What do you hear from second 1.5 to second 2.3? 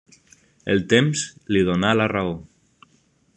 li donà la